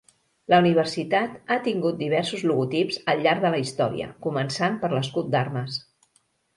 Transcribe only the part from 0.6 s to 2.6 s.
universitat ha tingut diversos